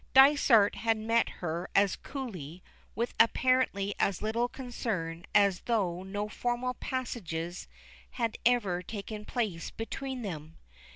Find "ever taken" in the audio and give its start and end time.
8.43-9.25